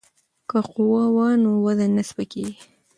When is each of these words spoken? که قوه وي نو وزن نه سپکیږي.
که 0.49 0.59
قوه 0.73 1.03
وي 1.15 1.31
نو 1.43 1.51
وزن 1.65 1.91
نه 1.97 2.03
سپکیږي. 2.09 2.53